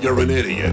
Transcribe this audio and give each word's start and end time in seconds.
You're 0.00 0.20
an 0.20 0.30
idiot. 0.30 0.72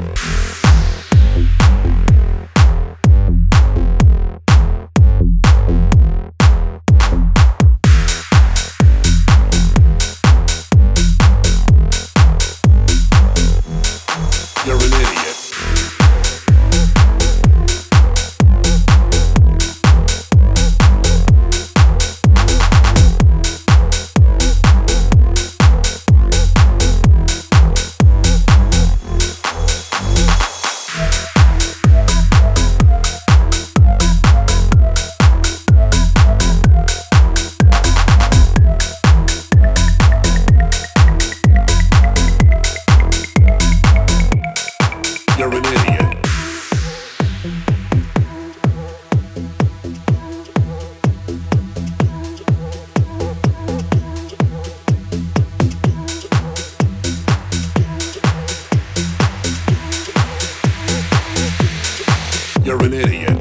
You're 62.64 62.82
an 62.82 62.94
idiot. 62.94 63.33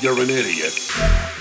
You're 0.00 0.18
an 0.22 0.30
idiot. 0.30 1.39